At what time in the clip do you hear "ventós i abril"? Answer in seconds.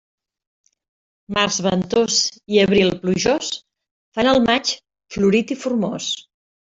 1.65-2.91